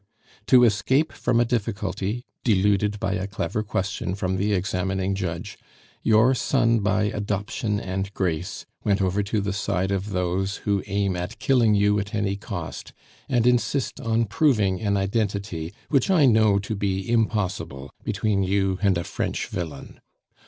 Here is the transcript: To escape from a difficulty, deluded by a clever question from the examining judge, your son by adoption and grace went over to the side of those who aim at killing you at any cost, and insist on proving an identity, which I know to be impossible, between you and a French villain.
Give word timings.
To 0.47 0.63
escape 0.63 1.13
from 1.13 1.39
a 1.39 1.45
difficulty, 1.45 2.25
deluded 2.43 2.99
by 2.99 3.13
a 3.13 3.27
clever 3.27 3.61
question 3.61 4.15
from 4.15 4.37
the 4.37 4.51
examining 4.51 5.13
judge, 5.13 5.59
your 6.01 6.33
son 6.33 6.79
by 6.79 7.03
adoption 7.03 7.79
and 7.79 8.11
grace 8.15 8.65
went 8.83 8.99
over 8.99 9.21
to 9.21 9.39
the 9.41 9.53
side 9.53 9.91
of 9.91 10.09
those 10.09 10.55
who 10.65 10.81
aim 10.87 11.15
at 11.15 11.37
killing 11.37 11.75
you 11.75 11.99
at 11.99 12.15
any 12.15 12.35
cost, 12.35 12.93
and 13.29 13.45
insist 13.45 14.01
on 14.01 14.25
proving 14.25 14.81
an 14.81 14.97
identity, 14.97 15.71
which 15.89 16.09
I 16.09 16.25
know 16.25 16.57
to 16.57 16.75
be 16.75 17.07
impossible, 17.07 17.91
between 18.03 18.41
you 18.41 18.79
and 18.81 18.97
a 18.97 19.03
French 19.03 19.45
villain. 19.49 19.99